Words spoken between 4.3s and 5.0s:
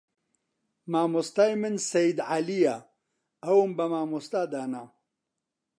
دانا